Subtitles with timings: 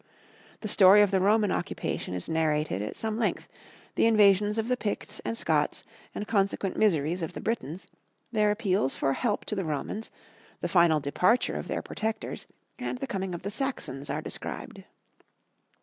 [0.61, 3.47] The story of the Roman occupation is narrated at some length,
[3.93, 5.83] the invasions of the Picts and Scots
[6.15, 7.85] and consequent miseries of the Britons,
[8.31, 10.09] their appeals for help to the Romans,
[10.59, 12.47] the final departure of their protectors,
[12.79, 14.85] and the coming of the Saxons are described.